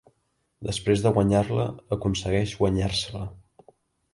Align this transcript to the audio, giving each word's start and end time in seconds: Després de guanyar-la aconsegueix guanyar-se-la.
Després 0.69 1.03
de 1.03 1.11
guanyar-la 1.17 1.67
aconsegueix 1.97 2.57
guanyar-se-la. 2.63 3.25